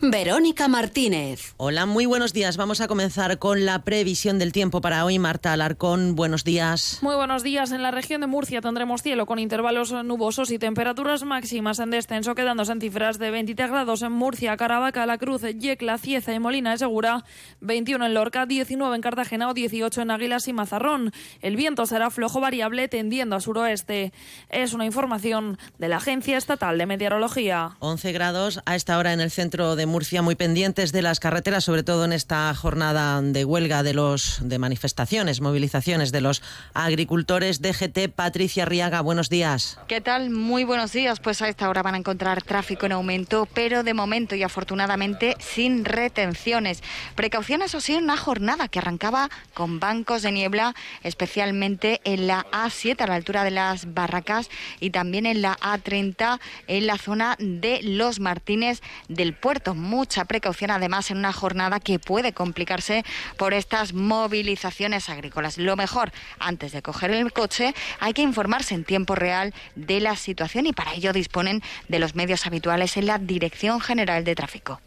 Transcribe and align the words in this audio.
Verónica 0.00 0.68
Martínez. 0.68 1.54
Hola, 1.56 1.84
muy 1.84 2.06
buenos 2.06 2.32
días. 2.32 2.56
Vamos 2.56 2.80
a 2.80 2.86
comenzar 2.86 3.40
con 3.40 3.66
la 3.66 3.82
previsión 3.82 4.38
del 4.38 4.52
tiempo 4.52 4.80
para 4.80 5.04
hoy. 5.04 5.18
Marta 5.18 5.52
Alarcón, 5.52 6.14
buenos 6.14 6.44
días. 6.44 6.98
Muy 7.02 7.16
buenos 7.16 7.42
días. 7.42 7.72
En 7.72 7.82
la 7.82 7.90
región 7.90 8.20
de 8.20 8.28
Murcia 8.28 8.60
tendremos 8.60 9.02
cielo 9.02 9.26
con 9.26 9.40
intervalos 9.40 9.92
nubosos 10.04 10.52
y 10.52 10.58
temperaturas 10.60 11.24
máximas 11.24 11.80
en 11.80 11.90
descenso, 11.90 12.36
quedándose 12.36 12.70
en 12.70 12.80
cifras 12.80 13.18
de 13.18 13.32
23 13.32 13.70
grados 13.70 14.02
en 14.02 14.12
Murcia, 14.12 14.56
Caravaca, 14.56 15.04
La 15.04 15.18
Cruz, 15.18 15.42
Yecla, 15.42 15.98
Cieza 15.98 16.32
y 16.32 16.38
Molina 16.38 16.70
de 16.70 16.78
Segura, 16.78 17.24
21 17.60 18.06
en 18.06 18.14
Lorca, 18.14 18.46
19 18.46 18.94
en 18.94 19.02
Cartagena 19.02 19.48
o 19.48 19.54
18 19.54 20.02
en 20.02 20.12
Águilas 20.12 20.46
y 20.46 20.52
Mazarrón. 20.52 21.12
El 21.40 21.56
viento 21.56 21.86
será 21.86 22.10
flojo 22.10 22.40
variable 22.40 22.86
tendiendo 22.86 23.34
a 23.34 23.40
suroeste. 23.40 24.12
Es 24.48 24.74
una 24.74 24.84
información 24.84 25.58
de 25.78 25.88
la 25.88 25.96
Agencia 25.96 26.36
Estatal 26.36 26.78
de 26.78 26.86
Meteorología. 26.86 27.76
11 27.80 28.12
grados 28.12 28.60
a 28.64 28.76
esta 28.76 28.96
hora 28.96 29.12
en 29.12 29.20
el 29.20 29.32
centro 29.32 29.74
de 29.74 29.87
Murcia 29.88 30.22
muy 30.22 30.36
pendientes 30.36 30.92
de 30.92 31.02
las 31.02 31.18
carreteras, 31.18 31.64
sobre 31.64 31.82
todo 31.82 32.04
en 32.04 32.12
esta 32.12 32.54
jornada 32.54 33.20
de 33.20 33.44
huelga 33.44 33.82
de 33.82 33.94
los 33.94 34.38
de 34.40 34.58
manifestaciones, 34.58 35.40
movilizaciones 35.40 36.12
de 36.12 36.20
los 36.20 36.42
agricultores. 36.74 37.60
DGT 37.60 38.10
Patricia 38.14 38.64
Riaga, 38.64 39.00
buenos 39.00 39.28
días. 39.28 39.78
¿Qué 39.88 40.00
tal? 40.00 40.30
Muy 40.30 40.64
buenos 40.64 40.92
días. 40.92 41.18
Pues 41.18 41.42
a 41.42 41.48
esta 41.48 41.68
hora 41.68 41.82
van 41.82 41.94
a 41.94 41.98
encontrar 41.98 42.42
tráfico 42.42 42.86
en 42.86 42.92
aumento, 42.92 43.48
pero 43.52 43.82
de 43.82 43.94
momento 43.94 44.36
y 44.36 44.42
afortunadamente 44.42 45.36
sin 45.40 45.84
retenciones. 45.84 46.82
Precauciones 47.16 47.74
o 47.74 47.80
sí 47.80 47.94
en 47.94 48.04
una 48.04 48.16
jornada 48.16 48.68
que 48.68 48.78
arrancaba 48.78 49.30
con 49.54 49.80
bancos 49.80 50.22
de 50.22 50.32
niebla, 50.32 50.74
especialmente 51.02 52.00
en 52.04 52.26
la 52.26 52.46
A7 52.52 53.00
a 53.00 53.06
la 53.06 53.14
altura 53.14 53.42
de 53.42 53.50
las 53.50 53.94
Barracas 53.94 54.50
y 54.80 54.90
también 54.90 55.26
en 55.26 55.42
la 55.42 55.56
A30 55.56 56.38
en 56.66 56.86
la 56.86 56.98
zona 56.98 57.36
de 57.38 57.80
Los 57.82 58.20
Martínez 58.20 58.82
del 59.08 59.34
Puerto 59.34 59.74
mucha 59.80 60.24
precaución 60.24 60.70
además 60.70 61.10
en 61.10 61.18
una 61.18 61.32
jornada 61.32 61.80
que 61.80 61.98
puede 61.98 62.32
complicarse 62.32 63.04
por 63.36 63.54
estas 63.54 63.92
movilizaciones 63.92 65.08
agrícolas. 65.08 65.58
Lo 65.58 65.76
mejor, 65.76 66.12
antes 66.38 66.72
de 66.72 66.82
coger 66.82 67.10
el 67.10 67.32
coche, 67.32 67.74
hay 68.00 68.12
que 68.12 68.22
informarse 68.22 68.74
en 68.74 68.84
tiempo 68.84 69.14
real 69.14 69.54
de 69.74 70.00
la 70.00 70.16
situación 70.16 70.66
y 70.66 70.72
para 70.72 70.94
ello 70.94 71.12
disponen 71.12 71.62
de 71.88 71.98
los 71.98 72.14
medios 72.14 72.46
habituales 72.46 72.96
en 72.96 73.06
la 73.06 73.18
Dirección 73.18 73.80
General 73.80 74.24
de 74.24 74.34
Tráfico. 74.34 74.80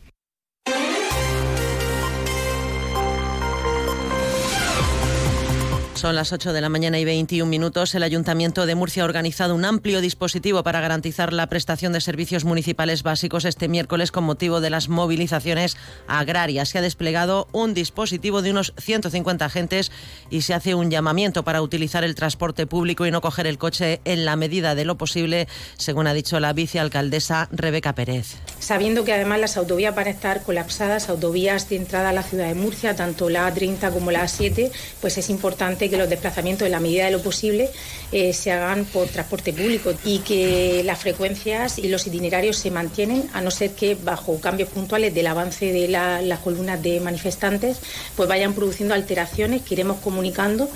Son 6.02 6.16
las 6.16 6.34
8 6.34 6.52
de 6.52 6.62
la 6.62 6.70
mañana 6.70 6.98
y 6.98 7.06
21 7.06 7.48
minutos. 7.48 7.94
El 7.94 8.02
Ayuntamiento 8.02 8.66
de 8.66 8.74
Murcia 8.74 9.04
ha 9.04 9.06
organizado 9.06 9.54
un 9.54 9.66
amplio 9.66 10.02
dispositivo 10.02 10.64
para 10.64 10.82
garantizar 10.82 11.32
la 11.32 11.46
prestación 11.46 11.94
de 11.94 12.02
servicios 12.02 12.44
municipales 12.44 13.04
básicos 13.04 13.46
este 13.46 13.68
miércoles 13.68 14.12
con 14.12 14.24
motivo 14.24 14.62
de 14.62 14.72
las 14.72 14.90
movilizaciones 14.90 15.78
agrarias. 16.08 16.70
Se 16.70 16.80
ha 16.80 16.82
desplegado 16.82 17.48
un 17.52 17.76
dispositivo 17.76 18.42
de 18.42 18.50
unos 18.50 18.74
150 18.80 19.46
agentes 19.46 19.92
y 20.32 20.42
se 20.42 20.56
hace 20.56 20.74
un 20.74 20.90
llamamiento 20.90 21.44
para 21.44 21.62
utilizar 21.62 22.04
el 22.04 22.16
transporte 22.16 22.66
público 22.66 23.06
y 23.06 23.12
no 23.12 23.22
coger 23.22 23.46
el 23.46 23.60
coche 23.60 24.02
en 24.04 24.26
la 24.26 24.36
medida 24.36 24.74
de 24.74 24.86
lo 24.86 24.98
posible, 24.98 25.48
según 25.78 26.08
ha 26.08 26.16
dicho 26.16 26.40
la 26.40 26.54
vicealcaldesa 26.54 27.48
Rebeca 27.52 27.94
Pérez. 27.94 28.38
Sabiendo 28.58 29.06
que 29.06 29.14
además 29.14 29.40
las 29.40 29.56
autovías 29.56 29.94
van 29.94 30.08
a 30.08 30.10
estar 30.10 30.42
colapsadas, 30.42 31.10
autovías 31.10 31.70
de 31.70 31.76
entrada 31.76 32.10
a 32.10 32.14
la 32.14 32.24
ciudad 32.24 32.48
de 32.48 32.56
Murcia, 32.56 32.96
tanto 32.96 33.30
la 33.30 33.54
A30 33.54 33.94
como 33.94 34.10
la 34.10 34.24
A7, 34.24 34.72
pues 35.00 35.20
es 35.20 35.30
importante 35.30 35.91
que 35.92 35.98
los 35.98 36.10
desplazamientos, 36.10 36.66
en 36.66 36.72
la 36.72 36.80
medida 36.80 37.06
de 37.06 37.12
lo 37.12 37.22
posible, 37.22 37.70
eh, 38.12 38.34
se 38.34 38.52
hagan 38.52 38.86
por 38.86 39.08
transporte 39.08 39.54
público 39.54 39.94
y 40.04 40.20
que 40.20 40.82
las 40.84 40.98
frecuencias 41.00 41.78
y 41.78 41.88
los 41.88 42.08
itinerarios 42.08 42.58
se 42.58 42.72
mantienen, 42.72 43.30
a 43.34 43.42
no 43.42 43.52
ser 43.52 43.72
que 43.72 43.96
bajo 43.96 44.40
cambios 44.42 44.70
puntuales 44.70 45.14
del 45.14 45.28
avance 45.28 45.72
de 45.72 45.88
las 45.88 46.40
columnas 46.40 46.82
de 46.82 47.00
manifestantes, 47.00 47.78
pues 48.16 48.28
vayan 48.28 48.54
produciendo 48.54 48.96
alteraciones 48.96 49.62
que 49.62 49.76
iremos 49.76 49.98
comunicando 50.00 50.70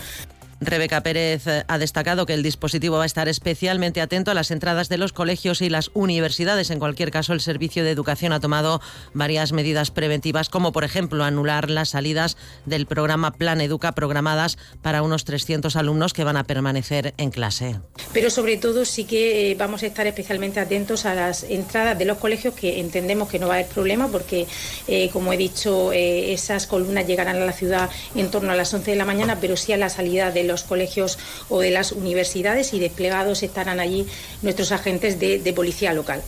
Rebeca 0.61 1.03
Pérez 1.03 1.47
eh, 1.47 1.63
ha 1.67 1.77
destacado 1.77 2.25
que 2.25 2.33
el 2.33 2.41
dispositivo 2.41 2.97
va 2.97 3.03
a 3.03 3.05
estar 3.05 3.27
especialmente 3.27 3.99
atento 3.99 4.31
a 4.31 4.33
las 4.33 4.51
entradas 4.51 4.87
de 4.87 4.97
los 4.97 5.11
colegios 5.11 5.61
y 5.61 5.69
las 5.69 5.91
universidades. 5.93 6.69
En 6.69 6.79
cualquier 6.79 7.11
caso, 7.11 7.33
el 7.33 7.41
Servicio 7.41 7.83
de 7.83 7.91
Educación 7.91 8.31
ha 8.31 8.39
tomado 8.39 8.81
varias 9.13 9.51
medidas 9.51 9.91
preventivas, 9.91 10.47
como 10.47 10.71
por 10.71 10.85
ejemplo 10.85 11.25
anular 11.25 11.69
las 11.69 11.89
salidas 11.89 12.37
del 12.65 12.85
programa 12.85 13.31
Plan 13.31 13.59
Educa 13.59 13.91
programadas 13.91 14.57
para 14.81 15.01
unos 15.01 15.25
300 15.25 15.75
alumnos 15.75 16.13
que 16.13 16.23
van 16.23 16.37
a 16.37 16.45
permanecer 16.45 17.13
en 17.17 17.31
clase. 17.31 17.75
Pero 18.13 18.29
sobre 18.29 18.55
todo 18.55 18.85
sí 18.85 19.03
que 19.03 19.51
eh, 19.51 19.55
vamos 19.55 19.83
a 19.83 19.87
estar 19.87 20.07
especialmente 20.07 20.61
atentos 20.61 21.05
a 21.05 21.13
las 21.13 21.43
entradas 21.43 21.99
de 21.99 22.05
los 22.05 22.17
colegios, 22.17 22.53
que 22.53 22.79
entendemos 22.79 23.27
que 23.27 23.39
no 23.39 23.47
va 23.47 23.55
a 23.55 23.57
haber 23.57 23.69
problema 23.69 24.07
porque, 24.07 24.47
eh, 24.87 25.09
como 25.11 25.33
he 25.33 25.37
dicho, 25.37 25.91
esas 25.91 26.65
columnas 26.65 27.05
llegarán 27.07 27.35
a 27.35 27.45
la 27.45 27.51
ciudad 27.51 27.89
en 28.15 28.31
torno 28.31 28.51
a 28.51 28.55
las 28.55 28.73
11 28.73 28.91
de 28.91 28.97
la 28.97 29.05
mañana, 29.05 29.37
pero 29.41 29.57
sí 29.57 29.73
a 29.73 29.77
la 29.77 29.89
salida 29.89 30.31
de 30.31 30.44
los 30.45 30.63
colegios 30.63 31.17
o 31.49 31.59
de 31.59 31.71
las 31.71 31.91
universidades 31.91 32.73
y 32.73 32.79
desplegados 32.79 33.43
estarán 33.43 33.79
allí 33.79 34.07
nuestros 34.41 34.71
agentes 34.71 35.19
de, 35.19 35.39
de 35.39 35.53
policía 35.53 35.93
local. 35.93 36.21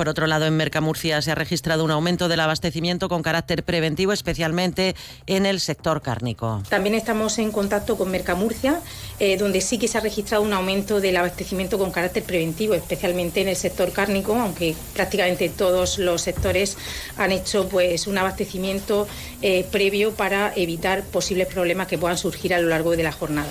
Por 0.00 0.08
otro 0.08 0.26
lado, 0.26 0.46
en 0.46 0.56
Mercamurcia 0.56 1.20
se 1.20 1.30
ha 1.30 1.34
registrado 1.34 1.84
un 1.84 1.90
aumento 1.90 2.28
del 2.28 2.40
abastecimiento 2.40 3.10
con 3.10 3.22
carácter 3.22 3.64
preventivo, 3.64 4.14
especialmente 4.14 4.96
en 5.26 5.44
el 5.44 5.60
sector 5.60 6.00
cárnico. 6.00 6.62
También 6.70 6.94
estamos 6.94 7.38
en 7.38 7.52
contacto 7.52 7.98
con 7.98 8.10
Mercamurcia, 8.10 8.80
eh, 9.18 9.36
donde 9.36 9.60
sí 9.60 9.76
que 9.76 9.88
se 9.88 9.98
ha 9.98 10.00
registrado 10.00 10.42
un 10.42 10.54
aumento 10.54 11.02
del 11.02 11.18
abastecimiento 11.18 11.76
con 11.76 11.90
carácter 11.90 12.22
preventivo, 12.22 12.72
especialmente 12.72 13.42
en 13.42 13.48
el 13.48 13.56
sector 13.56 13.92
cárnico, 13.92 14.34
aunque 14.36 14.74
prácticamente 14.94 15.50
todos 15.50 15.98
los 15.98 16.22
sectores 16.22 16.78
han 17.18 17.30
hecho 17.32 17.68
pues 17.68 18.06
un 18.06 18.16
abastecimiento 18.16 19.06
eh, 19.42 19.66
previo 19.70 20.14
para 20.14 20.54
evitar 20.56 21.02
posibles 21.02 21.46
problemas 21.46 21.88
que 21.88 21.98
puedan 21.98 22.16
surgir 22.16 22.54
a 22.54 22.58
lo 22.58 22.70
largo 22.70 22.92
de 22.96 23.02
la 23.02 23.12
jornada. 23.12 23.50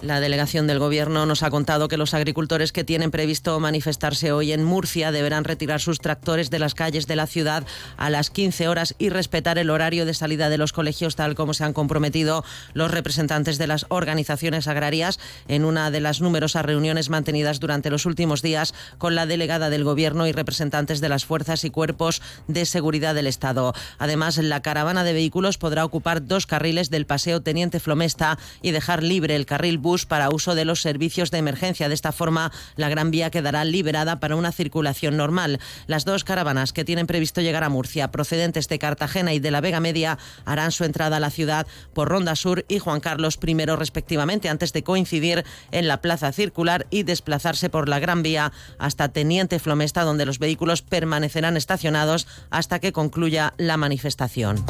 La 0.00 0.20
delegación 0.20 0.68
del 0.68 0.78
Gobierno 0.78 1.26
nos 1.26 1.42
ha 1.42 1.50
contado 1.50 1.88
que 1.88 1.96
los 1.96 2.14
agricultores 2.14 2.70
que 2.70 2.84
tienen 2.84 3.10
previsto 3.10 3.58
manifestarse 3.58 4.30
hoy 4.30 4.52
en 4.52 4.62
Murcia 4.62 5.10
deberán 5.10 5.42
retirar 5.42 5.80
sus 5.80 5.98
tractores 5.98 6.50
de 6.50 6.60
las 6.60 6.76
calles 6.76 7.08
de 7.08 7.16
la 7.16 7.26
ciudad 7.26 7.66
a 7.96 8.08
las 8.08 8.30
15 8.30 8.68
horas 8.68 8.94
y 8.98 9.08
respetar 9.08 9.58
el 9.58 9.70
horario 9.70 10.06
de 10.06 10.14
salida 10.14 10.50
de 10.50 10.58
los 10.58 10.72
colegios 10.72 11.16
tal 11.16 11.34
como 11.34 11.52
se 11.52 11.64
han 11.64 11.72
comprometido 11.72 12.44
los 12.74 12.92
representantes 12.92 13.58
de 13.58 13.66
las 13.66 13.86
organizaciones 13.88 14.68
agrarias 14.68 15.18
en 15.48 15.64
una 15.64 15.90
de 15.90 16.00
las 16.00 16.20
numerosas 16.20 16.64
reuniones 16.64 17.10
mantenidas 17.10 17.58
durante 17.58 17.90
los 17.90 18.06
últimos 18.06 18.40
días 18.40 18.74
con 18.98 19.16
la 19.16 19.26
delegada 19.26 19.68
del 19.68 19.82
Gobierno 19.82 20.28
y 20.28 20.32
representantes 20.32 21.00
de 21.00 21.08
las 21.08 21.24
fuerzas 21.24 21.64
y 21.64 21.70
cuerpos 21.70 22.22
de 22.46 22.66
seguridad 22.66 23.16
del 23.16 23.26
Estado. 23.26 23.74
Además, 23.98 24.38
la 24.38 24.62
caravana 24.62 25.02
de 25.02 25.12
vehículos 25.12 25.58
podrá 25.58 25.84
ocupar 25.84 26.24
dos 26.24 26.46
carriles 26.46 26.88
del 26.88 27.04
Paseo 27.04 27.42
Teniente 27.42 27.80
Flomesta 27.80 28.38
y 28.62 28.70
dejar 28.70 29.02
libre 29.02 29.34
el 29.34 29.44
carril 29.44 29.78
para 30.06 30.30
uso 30.30 30.54
de 30.54 30.64
los 30.64 30.82
servicios 30.82 31.30
de 31.30 31.38
emergencia. 31.38 31.88
De 31.88 31.94
esta 31.94 32.12
forma, 32.12 32.52
la 32.76 32.88
Gran 32.88 33.10
Vía 33.10 33.30
quedará 33.30 33.64
liberada 33.64 34.20
para 34.20 34.36
una 34.36 34.52
circulación 34.52 35.16
normal. 35.16 35.60
Las 35.86 36.04
dos 36.04 36.24
caravanas 36.24 36.72
que 36.72 36.84
tienen 36.84 37.06
previsto 37.06 37.40
llegar 37.40 37.64
a 37.64 37.68
Murcia, 37.68 38.10
procedentes 38.10 38.68
de 38.68 38.78
Cartagena 38.78 39.32
y 39.32 39.40
de 39.40 39.50
la 39.50 39.60
Vega 39.60 39.80
Media, 39.80 40.18
harán 40.44 40.72
su 40.72 40.84
entrada 40.84 41.16
a 41.16 41.20
la 41.20 41.30
ciudad 41.30 41.66
por 41.94 42.08
Ronda 42.08 42.36
Sur 42.36 42.64
y 42.68 42.78
Juan 42.78 43.00
Carlos 43.00 43.38
I, 43.42 43.54
respectivamente, 43.64 44.48
antes 44.48 44.72
de 44.72 44.82
coincidir 44.82 45.44
en 45.70 45.88
la 45.88 46.02
Plaza 46.02 46.32
Circular 46.32 46.86
y 46.90 47.04
desplazarse 47.04 47.70
por 47.70 47.88
la 47.88 47.98
Gran 47.98 48.22
Vía 48.22 48.52
hasta 48.78 49.08
Teniente 49.08 49.58
Flomesta, 49.58 50.04
donde 50.04 50.26
los 50.26 50.38
vehículos 50.38 50.82
permanecerán 50.82 51.56
estacionados 51.56 52.26
hasta 52.50 52.78
que 52.78 52.92
concluya 52.92 53.54
la 53.56 53.76
manifestación. 53.76 54.64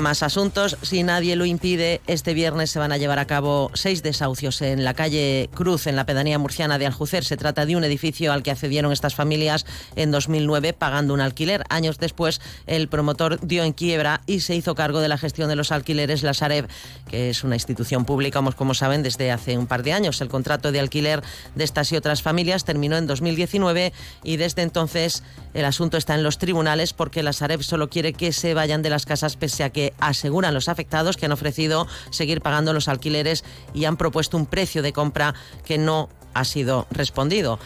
Más 0.00 0.22
asuntos, 0.22 0.78
si 0.80 1.02
nadie 1.02 1.36
lo 1.36 1.44
impide, 1.44 2.00
este 2.06 2.32
viernes 2.32 2.70
se 2.70 2.78
van 2.78 2.90
a 2.90 2.96
llevar 2.96 3.18
a 3.18 3.26
cabo 3.26 3.70
seis 3.74 4.02
desahucios 4.02 4.62
en 4.62 4.82
la 4.82 4.94
calle 4.94 5.50
Cruz, 5.52 5.86
en 5.86 5.94
la 5.94 6.06
pedanía 6.06 6.38
murciana 6.38 6.78
de 6.78 6.86
Aljucer. 6.86 7.22
Se 7.22 7.36
trata 7.36 7.66
de 7.66 7.76
un 7.76 7.84
edificio 7.84 8.32
al 8.32 8.42
que 8.42 8.50
accedieron 8.50 8.92
estas 8.92 9.14
familias 9.14 9.66
en 9.96 10.10
2009 10.10 10.72
pagando 10.72 11.12
un 11.12 11.20
alquiler. 11.20 11.64
Años 11.68 11.98
después, 11.98 12.40
el 12.66 12.88
promotor 12.88 13.46
dio 13.46 13.62
en 13.62 13.74
quiebra 13.74 14.22
y 14.26 14.40
se 14.40 14.54
hizo 14.54 14.74
cargo 14.74 15.00
de 15.00 15.08
la 15.08 15.18
gestión 15.18 15.50
de 15.50 15.56
los 15.56 15.70
alquileres 15.70 16.22
la 16.22 16.32
Sareb, 16.32 16.66
que 17.06 17.28
es 17.28 17.44
una 17.44 17.56
institución 17.56 18.06
pública, 18.06 18.40
como 18.56 18.72
saben, 18.72 19.02
desde 19.02 19.30
hace 19.30 19.58
un 19.58 19.66
par 19.66 19.82
de 19.82 19.92
años. 19.92 20.22
El 20.22 20.28
contrato 20.28 20.72
de 20.72 20.80
alquiler 20.80 21.22
de 21.54 21.64
estas 21.64 21.92
y 21.92 21.96
otras 21.96 22.22
familias 22.22 22.64
terminó 22.64 22.96
en 22.96 23.06
2019 23.06 23.92
y 24.24 24.38
desde 24.38 24.62
entonces 24.62 25.22
el 25.52 25.66
asunto 25.66 25.98
está 25.98 26.14
en 26.14 26.22
los 26.22 26.38
tribunales 26.38 26.94
porque 26.94 27.22
la 27.22 27.34
Sareb 27.34 27.62
solo 27.62 27.90
quiere 27.90 28.14
que 28.14 28.32
se 28.32 28.54
vayan 28.54 28.80
de 28.80 28.88
las 28.88 29.04
casas 29.04 29.36
pese 29.36 29.62
a 29.62 29.70
que 29.70 29.89
aseguran 29.98 30.54
los 30.54 30.68
afectados 30.68 31.16
que 31.16 31.26
han 31.26 31.32
ofrecido 31.32 31.86
seguir 32.10 32.40
pagando 32.40 32.72
los 32.72 32.88
alquileres 32.88 33.44
y 33.74 33.84
han 33.84 33.96
propuesto 33.96 34.36
un 34.36 34.46
precio 34.46 34.82
de 34.82 34.92
compra 34.92 35.34
que 35.64 35.78
no 35.78 36.08
ha 36.34 36.44
sido 36.44 36.86
respondido. 36.90 37.58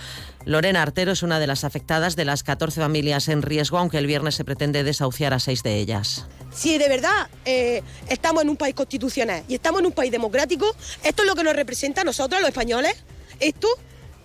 Lorena 0.47 0.83
Artero 0.83 1.13
es 1.13 1.23
una 1.23 1.39
de 1.39 1.47
las 1.47 1.65
afectadas 1.65 2.17
de 2.17 2.25
las 2.25 2.43
14 2.43 2.81
familias 2.81 3.29
en 3.29 3.43
riesgo, 3.43 3.79
aunque 3.79 3.99
el 3.99 4.07
viernes 4.07 4.35
se 4.35 4.45
pretende 4.45 4.85
desahuciar 4.85 5.33
a 5.33 5.41
seis 5.41 5.63
de 5.63 5.79
ellas. 5.79 6.27
si 6.55 6.77
de 6.77 6.89
verdad 6.89 7.29
eh, 7.45 7.83
estamos 8.09 8.43
en 8.43 8.51
un 8.51 8.57
país 8.57 8.75
constitucional 8.75 9.43
y 9.49 9.55
estamos 9.55 9.81
en 9.81 9.87
un 9.87 9.93
país 9.93 10.13
democrático, 10.13 10.67
esto 11.03 11.23
es 11.23 11.29
lo 11.29 11.35
que 11.35 11.43
nos 11.43 11.57
representa 11.57 12.03
a 12.03 12.05
nosotros, 12.05 12.41
los 12.41 12.49
españoles. 12.51 12.95
Esto, 13.41 13.69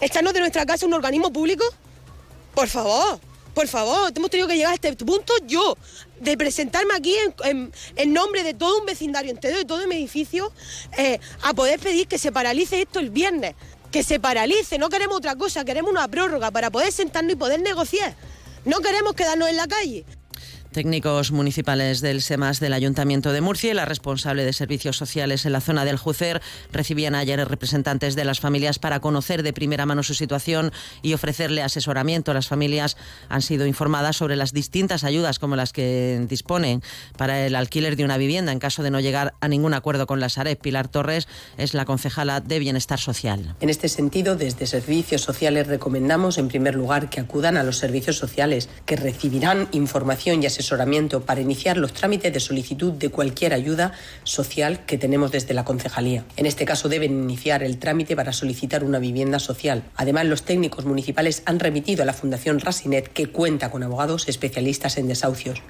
echarnos 0.01 0.33
de 0.33 0.41
nuestra 0.41 0.65
casa 0.65 0.85
un 0.85 0.93
organismo 0.93 1.31
público. 1.31 1.63
Por 2.53 2.67
favor, 2.67 3.19
por 3.53 3.67
favor, 3.67 4.11
hemos 4.15 4.29
tenido 4.29 4.47
que 4.47 4.55
llegar 4.55 4.71
a 4.71 4.75
este 4.75 4.93
punto 4.93 5.33
yo, 5.45 5.77
de 6.19 6.37
presentarme 6.37 6.93
aquí 6.95 7.15
en, 7.43 8.13
nombre 8.13 8.43
de 8.43 8.53
todo 8.53 8.79
un 8.79 8.85
vecindario 8.85 9.31
entero, 9.31 9.57
de 9.57 9.65
todo 9.65 9.85
mi 9.87 9.95
edificio, 9.95 10.51
eh, 10.97 11.19
a 11.41 11.53
poder 11.53 11.79
pedir 11.79 12.07
que 12.07 12.17
se 12.17 12.31
paralice 12.31 12.81
esto 12.81 12.99
el 12.99 13.09
viernes. 13.09 13.55
Que 13.91 14.03
se 14.03 14.19
paralice, 14.19 14.77
no 14.77 14.89
queremos 14.89 15.17
otra 15.17 15.35
cosa, 15.35 15.65
queremos 15.65 15.91
una 15.91 16.07
prórroga 16.07 16.51
para 16.51 16.69
poder 16.69 16.91
sentarnos 16.91 17.33
y 17.33 17.35
poder 17.35 17.59
negociar. 17.61 18.15
No 18.65 18.81
queremos 18.81 19.13
quedarnos 19.13 19.49
en 19.49 19.57
la 19.57 19.67
calle. 19.67 20.05
Técnicos 20.71 21.31
municipales 21.31 21.99
del 21.99 22.21
SEMAS 22.21 22.59
del 22.59 22.73
Ayuntamiento 22.73 23.33
de 23.33 23.41
Murcia 23.41 23.71
y 23.71 23.73
la 23.73 23.85
responsable 23.85 24.45
de 24.45 24.53
servicios 24.53 24.97
sociales 24.97 25.47
en 25.47 25.51
la 25.51 25.61
zona 25.61 25.83
del 25.83 25.97
Jucer 25.97 26.43
recibían 26.71 27.15
ayer 27.15 27.39
representantes 27.47 28.15
de 28.15 28.23
las 28.23 28.39
familias 28.39 28.77
para 28.77 28.99
conocer 28.99 29.41
de 29.41 29.51
primera 29.51 29.87
mano 29.87 30.03
su 30.03 30.13
situación 30.13 30.71
y 31.01 31.15
ofrecerle 31.15 31.63
asesoramiento. 31.63 32.35
Las 32.35 32.47
familias 32.47 32.97
han 33.29 33.41
sido 33.41 33.65
informadas 33.65 34.17
sobre 34.17 34.35
las 34.35 34.53
distintas 34.53 35.03
ayudas 35.03 35.39
como 35.39 35.55
las 35.55 35.73
que 35.73 36.23
disponen 36.29 36.83
para 37.17 37.47
el 37.47 37.55
alquiler 37.55 37.95
de 37.95 38.05
una 38.05 38.17
vivienda 38.17 38.51
en 38.51 38.59
caso 38.59 38.83
de 38.83 38.91
no 38.91 38.99
llegar 38.99 39.33
a 39.41 39.47
ningún 39.47 39.73
acuerdo 39.73 40.05
con 40.05 40.19
la 40.19 40.29
Sareb. 40.29 40.59
Pilar 40.59 40.87
Torres 40.87 41.27
es 41.57 41.73
la 41.73 41.85
concejala 41.85 42.41
de 42.41 42.59
Bienestar 42.59 42.99
Social. 42.99 43.55
En 43.59 43.71
este 43.71 43.89
sentido, 43.89 44.35
desde 44.35 44.67
servicios 44.67 45.21
sociales 45.21 45.65
recomendamos 45.65 46.37
en 46.37 46.47
primer 46.47 46.75
lugar 46.75 47.09
que 47.09 47.19
acudan 47.19 47.57
a 47.57 47.63
los 47.63 47.77
servicios 47.77 48.17
sociales, 48.17 48.69
que 48.85 48.97
recibirán 48.97 49.67
información 49.71 50.43
y 50.43 50.45
asesoramiento 50.45 50.58
asesoramiento 50.59 51.21
para 51.21 51.39
iniciar 51.39 51.77
los 51.77 51.93
trámites 51.93 52.33
de 52.33 52.39
solicitud 52.41 52.91
de 52.91 53.09
cualquier 53.09 53.53
ayuda 53.53 53.93
social 54.25 54.85
que 54.85 54.97
tenemos 54.97 55.31
desde 55.31 55.53
la 55.53 55.63
concejalía. 55.63 56.25
En 56.35 56.45
este 56.45 56.65
caso 56.65 56.89
deben 56.89 57.23
iniciar 57.23 57.63
el 57.63 57.79
trámite 57.79 58.15
para 58.15 58.33
solicitar 58.33 58.83
una 58.83 58.99
vivienda 58.99 59.39
social. 59.39 59.83
Además, 59.95 60.25
los 60.25 60.43
técnicos 60.43 60.83
municipales 60.83 61.43
han 61.45 61.59
remitido 61.59 62.03
a 62.03 62.05
la 62.05 62.13
Fundación 62.13 62.59
Rasinet, 62.59 63.07
que 63.07 63.27
cuenta 63.27 63.71
con 63.71 63.83
abogados 63.83 64.27
especialistas 64.27 64.97
en 64.97 65.07
desahucios. 65.07 65.61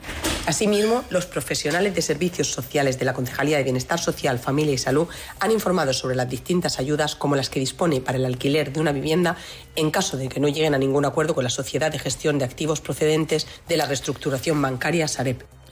Asimismo, 0.48 1.04
los 1.12 1.28
profesionales 1.28 1.94
de 1.94 2.02
servicios 2.02 2.48
sociales 2.52 2.98
de 2.98 3.06
la 3.06 3.14
Concejalía 3.14 3.58
de 3.58 3.64
Bienestar 3.64 4.00
Social, 4.00 4.40
Familia 4.40 4.74
y 4.74 4.80
Salud 4.80 5.08
han 5.40 5.52
informado 5.52 5.94
sobre 5.94 6.16
las 6.16 6.30
distintas 6.30 6.80
ayudas 6.80 7.16
como 7.16 7.36
las 7.36 7.52
que 7.52 7.60
dispone 7.60 8.02
para 8.02 8.18
el 8.18 8.26
alquiler 8.26 8.74
de 8.74 8.80
una 8.80 8.92
vivienda 8.92 9.38
en 9.76 9.92
caso 9.92 10.18
de 10.18 10.30
que 10.30 10.40
no 10.40 10.48
lleguen 10.48 10.74
a 10.74 10.80
ningún 10.80 11.06
acuerdo 11.06 11.36
con 11.36 11.44
la 11.44 11.50
sociedad 11.52 11.92
de 11.92 12.00
gestión 12.00 12.40
de 12.40 12.46
activos 12.46 12.82
procedentes 12.82 13.46
de 13.68 13.78
la 13.78 13.86
reestructuración 13.86 14.60
bancaria 14.60 14.79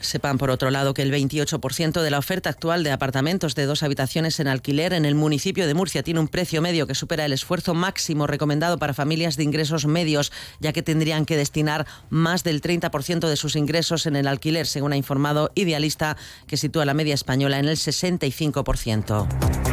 Sepan, 0.00 0.38
por 0.38 0.50
otro 0.50 0.70
lado, 0.70 0.94
que 0.94 1.02
el 1.02 1.12
28% 1.12 2.02
de 2.02 2.10
la 2.10 2.18
oferta 2.18 2.50
actual 2.50 2.84
de 2.84 2.92
apartamentos 2.92 3.54
de 3.54 3.66
dos 3.66 3.82
habitaciones 3.82 4.38
en 4.40 4.48
alquiler 4.48 4.92
en 4.92 5.04
el 5.04 5.14
municipio 5.14 5.66
de 5.66 5.74
Murcia 5.74 6.02
tiene 6.02 6.20
un 6.20 6.28
precio 6.28 6.62
medio 6.62 6.86
que 6.86 6.94
supera 6.94 7.24
el 7.24 7.32
esfuerzo 7.32 7.74
máximo 7.74 8.26
recomendado 8.26 8.78
para 8.78 8.94
familias 8.94 9.36
de 9.36 9.44
ingresos 9.44 9.86
medios, 9.86 10.32
ya 10.60 10.72
que 10.72 10.82
tendrían 10.82 11.26
que 11.26 11.36
destinar 11.36 11.86
más 12.10 12.44
del 12.44 12.62
30% 12.62 13.28
de 13.28 13.36
sus 13.36 13.56
ingresos 13.56 14.06
en 14.06 14.16
el 14.16 14.28
alquiler, 14.28 14.66
según 14.66 14.92
ha 14.92 14.96
informado 14.96 15.50
Idealista, 15.54 16.16
que 16.46 16.56
sitúa 16.56 16.84
la 16.84 16.94
media 16.94 17.14
española 17.14 17.58
en 17.58 17.66
el 17.66 17.76
65%. 17.76 19.67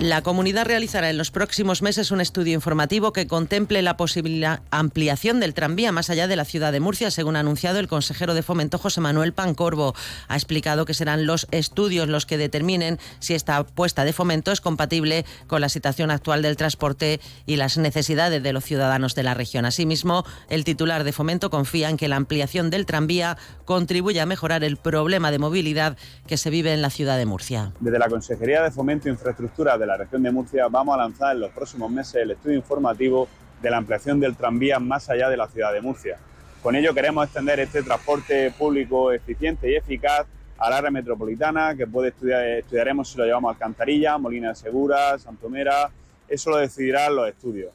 La 0.00 0.22
comunidad 0.22 0.64
realizará 0.64 1.10
en 1.10 1.18
los 1.18 1.32
próximos 1.32 1.82
meses 1.82 2.12
un 2.12 2.20
estudio 2.20 2.54
informativo 2.54 3.12
que 3.12 3.26
contemple 3.26 3.82
la 3.82 3.96
posible 3.96 4.46
ampliación 4.70 5.40
del 5.40 5.54
tranvía 5.54 5.90
más 5.90 6.08
allá 6.08 6.28
de 6.28 6.36
la 6.36 6.44
ciudad 6.44 6.70
de 6.70 6.78
Murcia, 6.78 7.10
según 7.10 7.34
ha 7.34 7.40
anunciado 7.40 7.80
el 7.80 7.88
consejero 7.88 8.32
de 8.34 8.44
Fomento 8.44 8.78
José 8.78 9.00
Manuel 9.00 9.32
Pancorbo. 9.32 9.96
Ha 10.28 10.36
explicado 10.36 10.84
que 10.84 10.94
serán 10.94 11.26
los 11.26 11.48
estudios 11.50 12.06
los 12.06 12.26
que 12.26 12.38
determinen 12.38 13.00
si 13.18 13.34
esta 13.34 13.56
apuesta 13.56 14.04
de 14.04 14.12
fomento 14.12 14.52
es 14.52 14.60
compatible 14.60 15.24
con 15.48 15.60
la 15.60 15.68
situación 15.68 16.12
actual 16.12 16.42
del 16.42 16.56
transporte 16.56 17.20
y 17.44 17.56
las 17.56 17.76
necesidades 17.76 18.40
de 18.40 18.52
los 18.52 18.62
ciudadanos 18.62 19.16
de 19.16 19.24
la 19.24 19.34
región. 19.34 19.64
Asimismo, 19.64 20.24
el 20.48 20.62
titular 20.62 21.02
de 21.02 21.10
Fomento 21.10 21.50
confía 21.50 21.90
en 21.90 21.96
que 21.96 22.06
la 22.06 22.14
ampliación 22.14 22.70
del 22.70 22.86
tranvía 22.86 23.36
contribuya 23.64 24.22
a 24.22 24.26
mejorar 24.26 24.62
el 24.62 24.76
problema 24.76 25.32
de 25.32 25.40
movilidad 25.40 25.96
que 26.28 26.36
se 26.36 26.50
vive 26.50 26.72
en 26.72 26.82
la 26.82 26.90
ciudad 26.90 27.18
de 27.18 27.26
Murcia. 27.26 27.72
Desde 27.80 27.98
la 27.98 28.08
Consejería 28.08 28.62
de 28.62 28.70
Fomento 28.70 29.08
e 29.08 29.10
Infraestructura 29.10 29.76
de 29.76 29.87
la 29.88 29.96
región 29.96 30.22
de 30.22 30.30
Murcia 30.30 30.68
vamos 30.68 30.94
a 30.94 30.98
lanzar 30.98 31.34
en 31.34 31.40
los 31.40 31.50
próximos 31.50 31.90
meses 31.90 32.16
el 32.16 32.32
estudio 32.32 32.56
informativo 32.56 33.26
de 33.62 33.70
la 33.70 33.78
ampliación 33.78 34.20
del 34.20 34.36
tranvía 34.36 34.78
más 34.78 35.08
allá 35.08 35.30
de 35.30 35.36
la 35.38 35.48
ciudad 35.48 35.72
de 35.72 35.80
Murcia. 35.80 36.18
Con 36.62 36.76
ello 36.76 36.92
queremos 36.92 37.24
extender 37.24 37.58
este 37.60 37.82
transporte 37.82 38.50
público 38.50 39.10
eficiente 39.12 39.70
y 39.70 39.76
eficaz 39.76 40.26
al 40.58 40.72
área 40.74 40.90
metropolitana, 40.90 41.74
que 41.74 41.86
puede 41.86 42.08
estudiar, 42.08 42.44
estudiaremos 42.44 43.08
si 43.08 43.16
lo 43.16 43.24
llevamos 43.24 43.48
a 43.48 43.52
Alcantarilla, 43.52 44.18
Molina 44.18 44.50
de 44.50 44.56
Segura, 44.56 45.18
Santomera, 45.18 45.88
eso 46.28 46.50
lo 46.50 46.58
decidirán 46.58 47.16
los 47.16 47.26
estudios. 47.26 47.70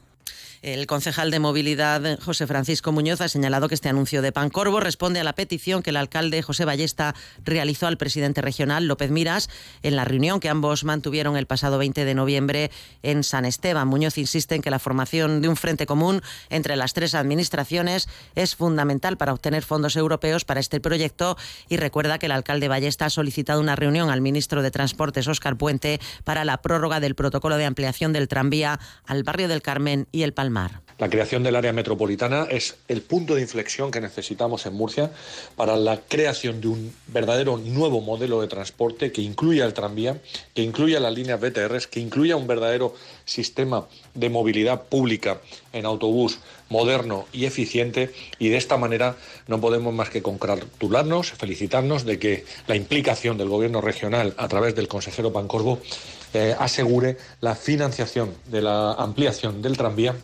El 0.64 0.86
concejal 0.86 1.30
de 1.30 1.40
movilidad, 1.40 2.18
José 2.22 2.46
Francisco 2.46 2.90
Muñoz, 2.90 3.20
ha 3.20 3.28
señalado 3.28 3.68
que 3.68 3.74
este 3.74 3.90
anuncio 3.90 4.22
de 4.22 4.32
Pancorvo 4.32 4.80
responde 4.80 5.20
a 5.20 5.24
la 5.24 5.34
petición 5.34 5.82
que 5.82 5.90
el 5.90 5.98
alcalde 5.98 6.40
José 6.40 6.64
Ballesta 6.64 7.14
realizó 7.44 7.86
al 7.86 7.98
presidente 7.98 8.40
regional, 8.40 8.86
López 8.86 9.10
Miras, 9.10 9.50
en 9.82 9.94
la 9.94 10.06
reunión 10.06 10.40
que 10.40 10.48
ambos 10.48 10.84
mantuvieron 10.84 11.36
el 11.36 11.44
pasado 11.44 11.76
20 11.76 12.06
de 12.06 12.14
noviembre 12.14 12.70
en 13.02 13.24
San 13.24 13.44
Esteban. 13.44 13.88
Muñoz 13.88 14.16
insiste 14.16 14.54
en 14.54 14.62
que 14.62 14.70
la 14.70 14.78
formación 14.78 15.42
de 15.42 15.48
un 15.50 15.56
frente 15.56 15.84
común 15.84 16.22
entre 16.48 16.76
las 16.76 16.94
tres 16.94 17.14
administraciones 17.14 18.08
es 18.34 18.56
fundamental 18.56 19.18
para 19.18 19.34
obtener 19.34 19.64
fondos 19.64 19.96
europeos 19.96 20.46
para 20.46 20.60
este 20.60 20.80
proyecto 20.80 21.36
y 21.68 21.76
recuerda 21.76 22.18
que 22.18 22.24
el 22.24 22.32
alcalde 22.32 22.68
Ballesta 22.68 23.04
ha 23.04 23.10
solicitado 23.10 23.60
una 23.60 23.76
reunión 23.76 24.08
al 24.08 24.22
ministro 24.22 24.62
de 24.62 24.70
Transportes, 24.70 25.28
Óscar 25.28 25.58
Puente, 25.58 26.00
para 26.24 26.46
la 26.46 26.62
prórroga 26.62 27.00
del 27.00 27.16
protocolo 27.16 27.58
de 27.58 27.66
ampliación 27.66 28.14
del 28.14 28.28
tranvía 28.28 28.80
al 29.04 29.24
barrio 29.24 29.48
del 29.48 29.60
Carmen 29.60 30.08
y 30.10 30.22
el 30.22 30.32
Palmar. 30.32 30.53
La 30.98 31.10
creación 31.10 31.42
del 31.42 31.56
área 31.56 31.72
metropolitana 31.72 32.46
es 32.48 32.76
el 32.86 33.02
punto 33.02 33.34
de 33.34 33.42
inflexión 33.42 33.90
que 33.90 34.00
necesitamos 34.00 34.64
en 34.66 34.74
Murcia 34.74 35.10
para 35.56 35.76
la 35.76 36.00
creación 36.00 36.60
de 36.60 36.68
un 36.68 36.94
verdadero 37.08 37.56
nuevo 37.56 38.00
modelo 38.00 38.40
de 38.40 38.46
transporte 38.46 39.10
que 39.10 39.20
incluya 39.20 39.64
el 39.64 39.74
tranvía, 39.74 40.20
que 40.54 40.62
incluya 40.62 41.00
las 41.00 41.12
líneas 41.12 41.40
BTRs, 41.40 41.88
que 41.88 41.98
incluya 41.98 42.36
un 42.36 42.46
verdadero 42.46 42.94
sistema 43.24 43.88
de 44.14 44.30
movilidad 44.30 44.84
pública 44.84 45.40
en 45.72 45.84
autobús 45.84 46.38
moderno 46.68 47.26
y 47.32 47.46
eficiente. 47.46 48.12
Y 48.38 48.50
de 48.50 48.56
esta 48.56 48.76
manera 48.76 49.16
no 49.48 49.60
podemos 49.60 49.92
más 49.92 50.10
que 50.10 50.22
congratularnos, 50.22 51.32
felicitarnos 51.32 52.04
de 52.04 52.20
que 52.20 52.44
la 52.68 52.76
implicación 52.76 53.36
del 53.36 53.48
gobierno 53.48 53.80
regional 53.80 54.34
a 54.36 54.46
través 54.46 54.76
del 54.76 54.86
consejero 54.86 55.32
Pancorbo 55.32 55.80
eh, 56.34 56.54
asegure 56.56 57.16
la 57.40 57.56
financiación 57.56 58.32
de 58.46 58.62
la 58.62 58.92
ampliación 58.92 59.60
del 59.60 59.76
tranvía 59.76 60.14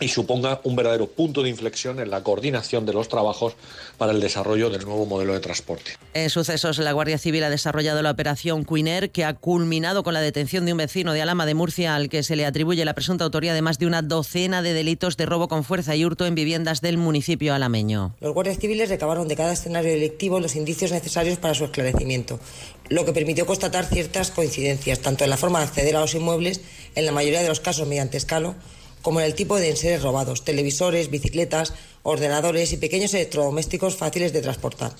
y 0.00 0.08
suponga 0.08 0.60
un 0.64 0.74
verdadero 0.74 1.06
punto 1.06 1.42
de 1.42 1.50
inflexión 1.50 2.00
en 2.00 2.10
la 2.10 2.22
coordinación 2.22 2.86
de 2.86 2.94
los 2.94 3.08
trabajos 3.08 3.54
para 3.98 4.12
el 4.12 4.20
desarrollo 4.20 4.70
del 4.70 4.84
nuevo 4.84 5.06
modelo 5.06 5.34
de 5.34 5.40
transporte. 5.40 5.92
En 6.14 6.30
sucesos, 6.30 6.78
la 6.78 6.92
Guardia 6.92 7.18
Civil 7.18 7.44
ha 7.44 7.50
desarrollado 7.50 8.02
la 8.02 8.10
operación 8.10 8.64
Queener, 8.64 9.10
que 9.10 9.24
ha 9.24 9.34
culminado 9.34 10.02
con 10.02 10.14
la 10.14 10.20
detención 10.20 10.64
de 10.64 10.72
un 10.72 10.78
vecino 10.78 11.12
de 11.12 11.22
Alama 11.22 11.46
de 11.46 11.54
Murcia 11.54 11.94
al 11.94 12.08
que 12.08 12.22
se 12.22 12.34
le 12.34 12.46
atribuye 12.46 12.84
la 12.84 12.94
presunta 12.94 13.24
autoría 13.24 13.54
de 13.54 13.62
más 13.62 13.78
de 13.78 13.86
una 13.86 14.02
docena 14.02 14.62
de 14.62 14.72
delitos 14.72 15.16
de 15.16 15.26
robo 15.26 15.48
con 15.48 15.64
fuerza 15.64 15.94
y 15.94 16.04
hurto 16.04 16.26
en 16.26 16.34
viviendas 16.34 16.80
del 16.80 16.96
municipio 16.96 17.54
alameño. 17.54 18.14
Los 18.20 18.32
guardias 18.32 18.58
civiles 18.58 18.88
recabaron 18.88 19.28
de 19.28 19.36
cada 19.36 19.52
escenario 19.52 19.92
delictivo 19.92 20.40
los 20.40 20.56
indicios 20.56 20.92
necesarios 20.92 21.38
para 21.38 21.54
su 21.54 21.64
esclarecimiento, 21.64 22.40
lo 22.88 23.04
que 23.04 23.12
permitió 23.12 23.44
constatar 23.46 23.84
ciertas 23.84 24.30
coincidencias, 24.30 25.00
tanto 25.00 25.24
en 25.24 25.30
la 25.30 25.36
forma 25.36 25.58
de 25.58 25.66
acceder 25.66 25.96
a 25.96 26.00
los 26.00 26.14
inmuebles, 26.14 26.62
en 26.94 27.06
la 27.06 27.12
mayoría 27.12 27.42
de 27.42 27.48
los 27.48 27.60
casos 27.60 27.86
mediante 27.86 28.16
escalo, 28.16 28.54
como 29.02 29.20
el 29.20 29.34
tipo 29.34 29.56
de 29.56 29.70
enseres 29.70 30.02
robados, 30.02 30.44
televisores, 30.44 31.10
bicicletas, 31.10 31.74
ordenadores 32.02 32.72
y 32.72 32.76
pequeños 32.76 33.14
electrodomésticos 33.14 33.96
fáciles 33.96 34.32
de 34.32 34.42
transportar. 34.42 34.92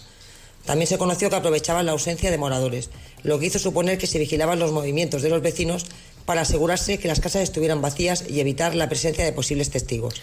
También 0.64 0.86
se 0.86 0.98
conoció 0.98 1.30
que 1.30 1.36
aprovechaban 1.36 1.86
la 1.86 1.92
ausencia 1.92 2.30
de 2.30 2.38
moradores, 2.38 2.90
lo 3.22 3.38
que 3.38 3.46
hizo 3.46 3.58
suponer 3.58 3.98
que 3.98 4.06
se 4.06 4.18
vigilaban 4.18 4.58
los 4.58 4.72
movimientos 4.72 5.22
de 5.22 5.30
los 5.30 5.42
vecinos 5.42 5.86
para 6.26 6.42
asegurarse 6.42 6.98
que 6.98 7.08
las 7.08 7.20
casas 7.20 7.42
estuvieran 7.42 7.82
vacías 7.82 8.24
y 8.28 8.40
evitar 8.40 8.74
la 8.74 8.88
presencia 8.88 9.24
de 9.24 9.32
posibles 9.32 9.70
testigos. 9.70 10.14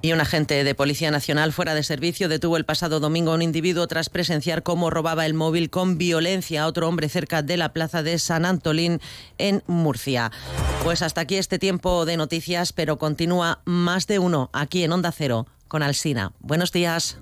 Y 0.00 0.12
un 0.12 0.20
agente 0.20 0.62
de 0.62 0.74
Policía 0.74 1.10
Nacional 1.10 1.52
fuera 1.52 1.74
de 1.74 1.82
servicio 1.82 2.28
detuvo 2.28 2.56
el 2.56 2.64
pasado 2.64 3.00
domingo 3.00 3.32
a 3.32 3.34
un 3.34 3.42
individuo 3.42 3.86
tras 3.88 4.10
presenciar 4.10 4.62
cómo 4.62 4.90
robaba 4.90 5.26
el 5.26 5.34
móvil 5.34 5.70
con 5.70 5.98
violencia 5.98 6.62
a 6.62 6.66
otro 6.66 6.88
hombre 6.88 7.08
cerca 7.08 7.42
de 7.42 7.56
la 7.56 7.72
plaza 7.72 8.02
de 8.02 8.18
San 8.18 8.44
Antolín 8.44 9.00
en 9.38 9.62
Murcia. 9.66 10.30
Pues 10.84 11.02
hasta 11.02 11.22
aquí 11.22 11.36
este 11.36 11.58
tiempo 11.58 12.04
de 12.06 12.16
noticias, 12.16 12.72
pero 12.72 12.98
continúa 12.98 13.60
más 13.64 14.06
de 14.06 14.18
uno 14.20 14.50
aquí 14.52 14.84
en 14.84 14.92
Onda 14.92 15.10
Cero 15.10 15.46
con 15.66 15.82
Alsina. 15.82 16.32
Buenos 16.40 16.72
días. 16.72 17.18